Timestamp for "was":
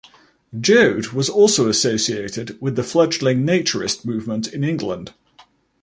1.09-1.29